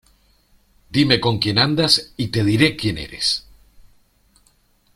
Dime 0.89 1.19
con 1.19 1.37
quién 1.37 1.59
andas 1.59 2.13
y 2.17 2.29
te 2.29 2.43
diré 2.43 2.75
quién 2.75 2.97
eres. 2.97 3.45